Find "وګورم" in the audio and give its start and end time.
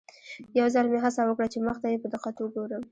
2.39-2.79